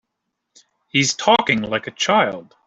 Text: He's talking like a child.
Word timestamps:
He's 0.87 1.13
talking 1.13 1.61
like 1.61 1.85
a 1.85 1.91
child. 1.91 2.55